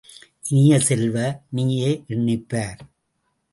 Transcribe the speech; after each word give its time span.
இனிய 0.49 0.79
செல்வ, 0.79 1.17
நீயே 1.49 1.91
எண்ணிப்பார்! 2.07 2.81